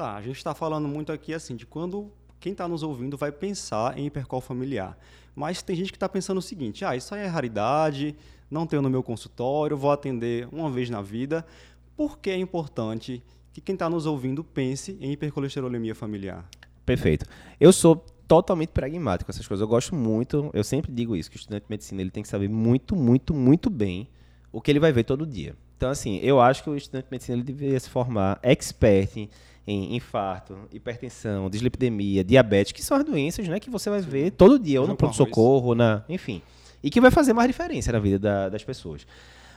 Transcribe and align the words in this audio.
Tá, 0.00 0.16
a 0.16 0.22
gente 0.22 0.38
está 0.38 0.54
falando 0.54 0.88
muito 0.88 1.12
aqui 1.12 1.34
assim 1.34 1.54
de 1.54 1.66
quando 1.66 2.10
quem 2.40 2.52
está 2.52 2.66
nos 2.66 2.82
ouvindo 2.82 3.18
vai 3.18 3.30
pensar 3.30 3.98
em 3.98 4.06
hipercol 4.06 4.40
familiar. 4.40 4.96
Mas 5.34 5.60
tem 5.60 5.76
gente 5.76 5.92
que 5.92 5.96
está 5.96 6.08
pensando 6.08 6.38
o 6.38 6.42
seguinte: 6.42 6.86
ah, 6.86 6.96
isso 6.96 7.14
aí 7.14 7.20
é 7.20 7.26
raridade, 7.26 8.16
não 8.50 8.66
tenho 8.66 8.80
no 8.80 8.88
meu 8.88 9.02
consultório, 9.02 9.76
vou 9.76 9.92
atender 9.92 10.48
uma 10.50 10.70
vez 10.70 10.88
na 10.88 11.02
vida. 11.02 11.44
Por 11.94 12.18
que 12.18 12.30
é 12.30 12.36
importante 12.38 13.22
que 13.52 13.60
quem 13.60 13.74
está 13.74 13.90
nos 13.90 14.06
ouvindo 14.06 14.42
pense 14.42 14.96
em 15.02 15.12
hipercolesterolemia 15.12 15.94
familiar? 15.94 16.48
Perfeito. 16.86 17.26
Eu 17.60 17.70
sou 17.70 17.96
totalmente 18.26 18.70
pragmático 18.70 19.26
com 19.26 19.32
essas 19.36 19.46
coisas. 19.46 19.60
Eu 19.60 19.68
gosto 19.68 19.94
muito, 19.94 20.48
eu 20.54 20.64
sempre 20.64 20.90
digo 20.90 21.14
isso, 21.14 21.30
que 21.30 21.36
o 21.36 21.40
estudante 21.40 21.64
de 21.64 21.70
medicina 21.70 22.00
ele 22.00 22.10
tem 22.10 22.22
que 22.22 22.28
saber 22.30 22.48
muito, 22.48 22.96
muito, 22.96 23.34
muito 23.34 23.68
bem 23.68 24.08
o 24.50 24.62
que 24.62 24.70
ele 24.70 24.80
vai 24.80 24.92
ver 24.92 25.04
todo 25.04 25.26
dia. 25.26 25.54
Então, 25.80 25.88
assim, 25.88 26.20
eu 26.22 26.38
acho 26.38 26.62
que 26.62 26.68
o 26.68 26.76
estudante 26.76 27.06
de 27.06 27.10
medicina 27.10 27.38
ele 27.38 27.42
deveria 27.42 27.80
se 27.80 27.88
formar 27.88 28.38
expert 28.42 29.16
em, 29.16 29.30
em 29.66 29.96
infarto, 29.96 30.54
hipertensão, 30.70 31.48
dislipidemia, 31.48 32.22
diabetes, 32.22 32.72
que 32.72 32.82
são 32.82 32.98
as 32.98 33.02
doenças 33.02 33.48
né, 33.48 33.58
que 33.58 33.70
você 33.70 33.88
vai 33.88 34.02
ver 34.02 34.32
todo 34.32 34.58
dia, 34.58 34.78
ou 34.78 34.86
no 34.86 34.94
pronto-socorro, 34.94 35.74
na, 35.74 36.04
enfim. 36.06 36.42
E 36.82 36.90
que 36.90 37.00
vai 37.00 37.10
fazer 37.10 37.32
mais 37.32 37.48
diferença 37.48 37.90
na 37.90 37.98
vida 37.98 38.18
da, 38.18 38.50
das 38.50 38.62
pessoas. 38.62 39.06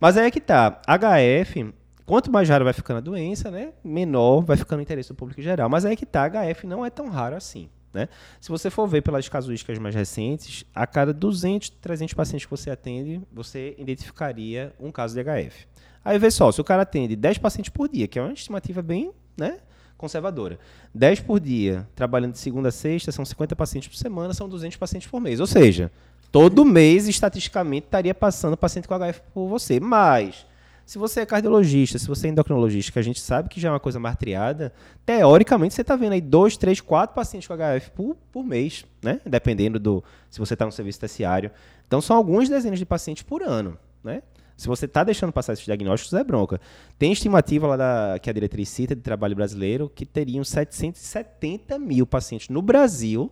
Mas 0.00 0.16
aí 0.16 0.28
é 0.28 0.30
que 0.30 0.40
tá. 0.40 0.80
HF, 0.88 1.74
quanto 2.06 2.32
mais 2.32 2.48
raro 2.48 2.64
vai 2.64 2.72
ficando 2.72 2.96
a 2.96 3.00
doença, 3.02 3.50
né, 3.50 3.74
menor 3.84 4.40
vai 4.40 4.56
ficando 4.56 4.78
o 4.78 4.82
interesse 4.82 5.10
do 5.10 5.14
público 5.14 5.38
em 5.42 5.44
geral. 5.44 5.68
Mas 5.68 5.84
aí 5.84 5.92
é 5.92 5.96
que 5.96 6.06
tá. 6.06 6.26
HF 6.30 6.66
não 6.66 6.82
é 6.82 6.88
tão 6.88 7.10
raro 7.10 7.36
assim. 7.36 7.68
Né? 7.92 8.08
Se 8.40 8.50
você 8.50 8.70
for 8.70 8.86
ver 8.86 9.02
pelas 9.02 9.28
casuísticas 9.28 9.78
mais 9.78 9.94
recentes, 9.94 10.64
a 10.74 10.86
cada 10.86 11.12
200, 11.12 11.70
300 11.70 12.14
pacientes 12.14 12.44
que 12.44 12.50
você 12.50 12.70
atende, 12.70 13.22
você 13.32 13.74
identificaria 13.78 14.74
um 14.78 14.92
caso 14.92 15.14
de 15.14 15.22
HF. 15.22 15.66
Aí 16.04 16.18
vê 16.18 16.30
só, 16.30 16.52
se 16.52 16.60
o 16.60 16.64
cara 16.64 16.82
atende 16.82 17.16
10 17.16 17.38
pacientes 17.38 17.70
por 17.70 17.88
dia, 17.88 18.06
que 18.06 18.18
é 18.18 18.22
uma 18.22 18.32
estimativa 18.32 18.82
bem 18.82 19.12
né, 19.36 19.58
conservadora, 19.96 20.58
10 20.94 21.20
por 21.20 21.40
dia, 21.40 21.88
trabalhando 21.94 22.32
de 22.32 22.38
segunda 22.38 22.68
a 22.68 22.72
sexta, 22.72 23.10
são 23.10 23.24
50 23.24 23.56
pacientes 23.56 23.88
por 23.88 23.96
semana, 23.96 24.32
são 24.34 24.48
200 24.48 24.76
pacientes 24.76 25.08
por 25.08 25.20
mês. 25.20 25.40
Ou 25.40 25.46
seja, 25.46 25.90
todo 26.30 26.64
mês, 26.64 27.08
estatisticamente, 27.08 27.86
estaria 27.86 28.14
passando 28.14 28.56
paciente 28.56 28.86
com 28.86 28.94
HF 28.94 29.20
por 29.32 29.48
você. 29.48 29.80
Mas 29.80 30.46
se 30.86 30.98
você 30.98 31.20
é 31.20 31.26
cardiologista, 31.26 31.98
se 31.98 32.06
você 32.06 32.28
é 32.28 32.30
endocrinologista, 32.30 32.92
que 32.92 32.98
a 33.00 33.02
gente 33.02 33.20
sabe 33.20 33.48
que 33.48 33.60
já 33.60 33.68
é 33.68 33.72
uma 33.72 33.80
coisa 33.80 33.98
martriada, 33.98 34.72
teoricamente 35.04 35.74
você 35.74 35.80
está 35.80 35.96
vendo 35.96 36.12
aí 36.12 36.20
dois, 36.20 36.56
três, 36.56 36.80
quatro 36.80 37.14
pacientes 37.14 37.48
com 37.48 37.54
HF 37.54 37.90
por, 37.90 38.16
por 38.30 38.44
mês, 38.44 38.86
né? 39.02 39.20
Dependendo 39.26 39.80
do 39.80 40.02
se 40.30 40.38
você 40.38 40.54
está 40.54 40.64
no 40.64 40.70
serviço 40.70 41.00
terciário. 41.00 41.50
Então 41.88 42.00
são 42.00 42.16
algumas 42.16 42.48
dezenas 42.48 42.78
de 42.78 42.86
pacientes 42.86 43.24
por 43.24 43.42
ano, 43.42 43.76
né? 44.02 44.22
Se 44.56 44.68
você 44.68 44.86
está 44.86 45.02
deixando 45.02 45.32
passar 45.32 45.52
esses 45.54 45.64
diagnósticos, 45.64 46.14
é 46.14 46.22
bronca. 46.22 46.60
Tem 46.96 47.12
estimativa 47.12 47.66
lá 47.66 47.76
da, 47.76 48.18
que 48.22 48.30
a 48.30 48.32
diretriz 48.32 48.68
cita 48.68 48.94
de 48.94 49.02
trabalho 49.02 49.34
brasileiro 49.34 49.90
que 49.92 50.06
teriam 50.06 50.44
770 50.44 51.78
mil 51.80 52.06
pacientes 52.06 52.48
no 52.48 52.62
Brasil 52.62 53.30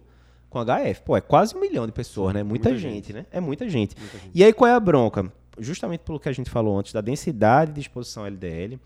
com 0.51 0.59
HF. 0.63 1.03
Pô, 1.03 1.17
é 1.17 1.21
quase 1.21 1.57
um 1.57 1.61
milhão 1.61 1.87
de 1.87 1.93
pessoas, 1.93 2.35
né? 2.35 2.43
Muita, 2.43 2.71
muita 2.71 2.83
gente, 2.83 2.95
gente, 2.95 3.13
né? 3.13 3.27
É 3.31 3.41
muita 3.41 3.69
gente. 3.69 3.97
muita 3.97 4.19
gente. 4.19 4.31
E 4.35 4.43
aí 4.45 4.53
qual 4.53 4.69
é 4.69 4.75
a 4.75 4.81
bronca? 4.81 5.33
Justamente 5.59 6.01
pelo 6.01 6.21
que 6.21 6.29
a 6.29 6.33
gente 6.33 6.51
falou 6.51 6.79
antes, 6.79 6.93
da 6.93 7.01
densidade 7.01 7.73
de 7.73 7.81
exposição 7.81 8.27
LDL, 8.27 8.79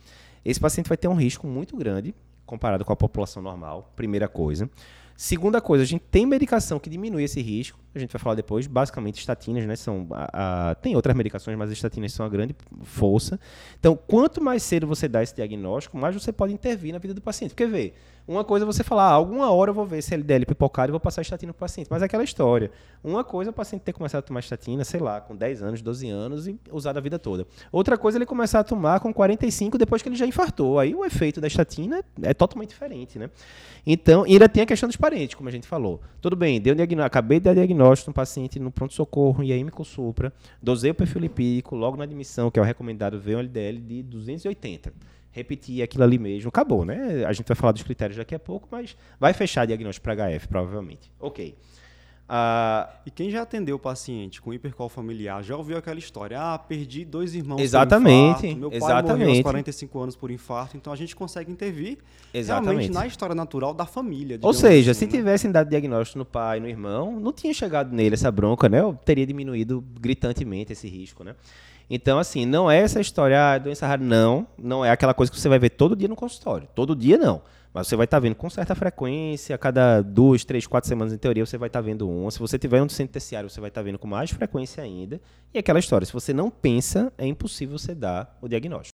esse 0.45 0.61
paciente 0.61 0.89
vai 0.89 0.97
ter 0.97 1.09
um 1.09 1.15
risco 1.15 1.47
muito 1.47 1.77
grande 1.77 2.15
comparado 2.47 2.85
com 2.85 2.93
a 2.93 2.97
população 2.97 3.43
normal, 3.43 3.93
primeira 3.95 4.27
coisa. 4.27 4.71
Segunda 5.21 5.61
coisa, 5.61 5.83
a 5.83 5.87
gente 5.87 6.05
tem 6.13 6.25
medicação 6.25 6.79
que 6.79 6.89
diminui 6.89 7.25
esse 7.25 7.43
risco, 7.43 7.77
a 7.93 7.99
gente 7.99 8.13
vai 8.13 8.21
falar 8.21 8.37
depois, 8.37 8.69
basicamente 8.69 9.19
estatinas, 9.19 9.67
né, 9.67 9.75
são 9.75 10.07
a, 10.13 10.71
a, 10.71 10.75
tem 10.77 10.95
outras 10.95 11.17
medicações, 11.17 11.59
mas 11.59 11.71
as 11.71 11.77
estatinas 11.77 12.13
são 12.13 12.25
a 12.25 12.29
grande 12.29 12.55
força. 12.85 13.41
Então, 13.81 13.99
quanto 14.07 14.41
mais 14.41 14.63
cedo 14.63 14.87
você 14.87 15.09
dá 15.09 15.21
esse 15.21 15.35
diagnóstico, 15.35 15.99
mais 15.99 16.15
você 16.15 16.31
pode 16.31 16.53
intervir 16.53 16.93
na 16.93 17.01
vida 17.01 17.15
do 17.15 17.21
paciente. 17.21 17.51
Porque 17.51 17.67
vê, 17.67 17.95
uma 18.29 18.45
coisa 18.45 18.65
é 18.65 18.67
você 18.67 18.85
falar, 18.85 19.05
ah, 19.05 19.13
alguma 19.13 19.51
hora 19.51 19.71
eu 19.71 19.75
vou 19.75 19.87
ver 19.87 19.99
esse 19.99 20.13
LDL 20.13 20.45
pipocado 20.45 20.91
e 20.91 20.93
vou 20.93 21.01
passar 21.01 21.23
estatina 21.23 21.51
para 21.51 21.59
o 21.59 21.61
paciente. 21.61 21.89
Mas 21.91 22.03
é 22.03 22.05
aquela 22.05 22.23
história. 22.23 22.71
Uma 23.03 23.25
coisa 23.25 23.49
é 23.49 23.53
o 23.53 23.55
paciente 23.55 23.81
ter 23.81 23.95
começado 23.95 24.19
a 24.19 24.23
tomar 24.23 24.41
estatina, 24.41 24.85
sei 24.85 25.01
lá, 25.01 25.19
com 25.19 25.35
10 25.35 25.63
anos, 25.63 25.81
12 25.81 26.11
anos 26.11 26.47
e 26.47 26.61
usar 26.71 26.97
a 26.99 27.01
vida 27.01 27.19
toda. 27.19 27.47
Outra 27.73 27.97
coisa 27.97 28.19
é 28.19 28.19
ele 28.19 28.27
começar 28.27 28.61
a 28.61 28.65
tomar 28.65 29.01
com 29.01 29.15
45 29.15 29.79
depois 29.79 30.03
que 30.03 30.11
ele 30.11 30.17
já 30.17 30.27
infartou. 30.27 30.79
Aí 30.79 30.95
o 30.95 31.07
efeito 31.07 31.41
da 31.41 31.47
estatina 31.47 32.05
é 32.23 32.35
totalmente 32.35 32.69
diferente, 32.69 33.19
né? 33.19 33.31
Então, 33.87 34.27
e 34.27 34.33
ainda 34.33 34.47
tem 34.47 34.63
a 34.63 34.67
questão 34.67 34.87
dos 34.87 34.97
parentes, 35.09 35.35
como 35.35 35.49
a 35.49 35.53
gente 35.53 35.67
falou. 35.67 36.01
Tudo 36.21 36.37
bem, 36.37 36.61
deu 36.61 36.77
acabei 37.03 37.41
de 37.41 37.45
dar 37.45 37.55
diagnóstico 37.55 38.11
no 38.11 38.15
paciente 38.15 38.59
no 38.59 38.71
pronto-socorro 38.71 39.43
e 39.43 39.53
aí 39.53 39.65
me 39.65 39.71
consulta, 39.71 40.33
dosei 40.63 40.91
o 40.91 40.95
perfil 40.95 41.23
lipídico, 41.23 41.75
logo 41.75 41.97
na 41.97 42.05
admissão, 42.05 42.51
que 42.51 42.59
é 42.59 42.63
o 42.63 42.65
recomendado, 42.65 43.19
veio 43.19 43.39
um 43.39 43.41
LDL 43.41 43.79
de 43.79 44.03
280 44.03 44.93
repetir 45.31 45.83
aquilo 45.83 46.03
ali 46.03 46.19
mesmo. 46.19 46.49
Acabou, 46.49 46.85
né? 46.85 47.25
A 47.25 47.33
gente 47.33 47.47
vai 47.47 47.55
falar 47.55 47.73
dos 47.73 47.83
critérios 47.83 48.17
daqui 48.17 48.35
a 48.35 48.39
pouco, 48.39 48.67
mas 48.71 48.97
vai 49.21 49.33
fechar 49.33 49.67
diagnóstico 49.67 50.03
para 50.03 50.15
HF, 50.15 50.49
provavelmente. 50.49 51.13
Ok. 51.21 51.55
Uh, 52.29 52.87
e 53.07 53.11
quem 53.11 53.31
já 53.31 53.41
atendeu 53.41 53.77
o 53.77 53.79
paciente 53.79 54.43
com 54.43 54.53
hipercol 54.53 54.91
familiar 54.91 55.43
já 55.43 55.57
ouviu 55.57 55.79
aquela 55.79 55.99
história: 55.99 56.39
ah, 56.39 56.59
perdi 56.59 57.03
dois 57.03 57.35
irmãos 57.35 57.59
exatamente, 57.59 58.41
por 58.41 58.45
infarto, 58.45 58.59
meu 58.59 58.69
pai 58.69 58.77
exatamente. 58.79 59.19
morreu 59.19 59.31
aos 59.31 59.43
45 59.43 59.99
anos 59.99 60.17
por 60.17 60.31
infarto, 60.31 60.77
então 60.77 60.93
a 60.93 60.97
gente 60.97 61.17
consegue 61.17 61.51
intervir 61.51 61.97
exatamente. 62.35 62.69
realmente 62.69 62.93
na 62.93 63.07
história 63.07 63.35
natural 63.35 63.73
da 63.73 63.87
família. 63.87 64.39
Ou 64.43 64.53
seja, 64.53 64.91
assim, 64.91 65.07
se 65.07 65.07
né? 65.07 65.13
tivessem 65.13 65.51
dado 65.51 65.71
diagnóstico 65.71 66.19
no 66.19 66.27
pai, 66.27 66.61
no 66.61 66.69
irmão, 66.69 67.19
não 67.19 67.33
tinha 67.33 67.55
chegado 67.55 67.95
nele 67.95 68.15
essa 68.15 68.31
bronca, 68.31 68.69
né? 68.69 68.81
Eu 68.81 68.93
teria 68.93 69.27
diminuído 69.27 69.83
gritantemente 69.99 70.71
esse 70.71 70.87
risco, 70.87 71.25
né? 71.25 71.35
Então, 71.89 72.19
assim, 72.19 72.45
não 72.45 72.71
é 72.71 72.79
essa 72.79 73.01
história, 73.01 73.55
ah, 73.55 73.57
doença 73.57 73.87
rara, 73.87 74.03
não. 74.03 74.47
Não 74.59 74.85
é 74.85 74.91
aquela 74.91 75.15
coisa 75.15 75.33
que 75.33 75.41
você 75.41 75.49
vai 75.49 75.59
ver 75.59 75.71
todo 75.71 75.97
dia 75.97 76.09
no 76.09 76.17
consultório. 76.17 76.69
Todo 76.75 76.95
dia, 76.95 77.17
não. 77.17 77.41
Mas 77.79 77.87
você 77.87 77.95
vai 77.95 78.07
estar 78.07 78.17
tá 78.17 78.21
vendo 78.21 78.35
com 78.35 78.51
certa 78.51 78.75
frequência, 78.75 79.55
a 79.55 79.59
cada 79.59 80.03
duas, 80.03 80.45
três, 80.45 80.67
quatro 80.67 80.89
semanas 80.89 81.13
em 81.13 81.17
teoria, 81.17 81.47
você 81.47 81.57
vai 81.57 81.69
estar 81.69 81.81
tá 81.81 81.87
vendo 81.87 82.11
um. 82.11 82.29
Se 82.29 82.41
você 82.41 82.59
tiver 82.59 82.83
um 82.83 82.89
centro 82.89 83.13
terciário, 83.13 83.49
você 83.49 83.61
vai 83.61 83.69
estar 83.69 83.83
tá 83.83 83.85
vendo 83.85 84.01
com 84.01 84.09
mais 84.09 84.33
frequência 84.33 84.83
ainda. 84.83 85.21
E 85.55 85.59
aquela 85.61 85.79
história, 85.79 86.05
se 86.05 86.13
você 86.13 86.33
não 86.33 86.51
pensa, 86.51 87.13
é 87.17 87.25
impossível 87.25 87.79
você 87.79 87.95
dar 87.95 88.37
o 88.43 88.49
diagnóstico. 88.49 88.87